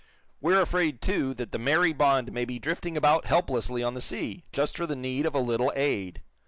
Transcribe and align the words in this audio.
We're 0.39 0.59
afraid, 0.61 0.99
too, 0.99 1.35
that 1.35 1.51
the 1.51 1.59
'Mary 1.59 1.93
Bond' 1.93 2.31
may 2.31 2.43
be 2.43 2.57
drifting 2.57 2.97
about 2.97 3.25
helplessly 3.25 3.83
on 3.83 3.93
the 3.93 4.01
sea, 4.01 4.45
just 4.51 4.75
for 4.75 4.87
the 4.87 4.95
need 4.95 5.27
of 5.27 5.35
a 5.35 5.39
little 5.39 5.71
aid. 5.75 6.23